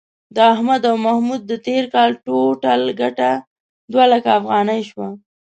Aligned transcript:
د 0.35 0.37
احمد 0.53 0.81
او 0.91 0.95
محمود 1.05 1.41
د 1.47 1.53
تېر 1.67 1.83
کال 1.95 2.11
ټول 2.25 2.49
ټال 2.63 2.81
گټه 3.01 3.31
دوه 3.91 4.05
لکه 4.13 4.29
افغانۍ 4.39 4.81
شوه. 4.89 5.09